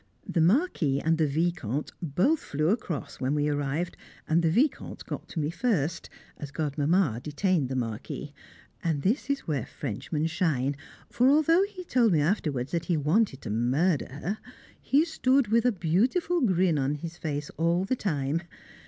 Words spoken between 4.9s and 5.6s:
got to me